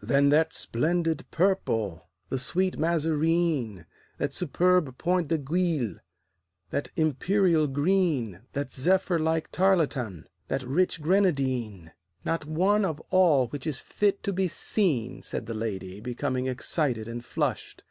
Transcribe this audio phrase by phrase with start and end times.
[0.00, 3.84] "Then that splendid purple, the sweet Mazarine;
[4.16, 5.96] That superb point d'aiguille,
[6.70, 11.90] that imperial green, That zephyr like tarletan, that rich grenadine"
[12.24, 17.08] "Not one of all which is fit to be seen," Said the lady, becoming excited
[17.08, 17.82] and flushed.